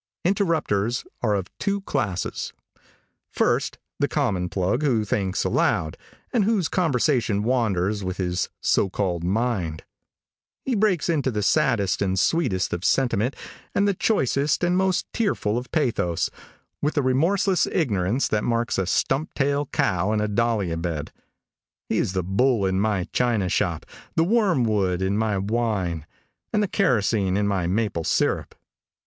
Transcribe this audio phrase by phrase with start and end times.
[0.25, 2.53] Interrupters are of two classes:
[3.29, 5.95] First, the common plug who thinks aloud,
[6.33, 9.83] and whose conversation wanders with his so called mind.
[10.65, 13.35] He breaks into the saddest and sweetest of sentiment,
[13.75, 16.31] and the choicest and most tearful of pathos,
[16.81, 21.11] with the remorseless ignorance that marks a stump tail cow in a dahlia bed.
[21.89, 26.07] He is the bull in my china shop, the wormwood in my wine,
[26.51, 28.55] and the kerosene in my maple syrup.